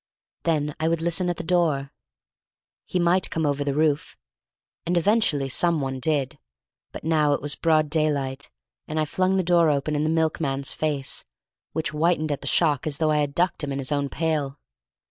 [0.45, 1.91] Then I would listen at the door.
[2.87, 4.17] He might come over the roof;
[4.83, 6.39] and eventually some one did;
[6.91, 8.49] but now it was broad daylight,
[8.87, 11.23] and I flung the door open in the milkman's face,
[11.73, 14.57] which whitened at the shock as though I had ducked him in his own pail.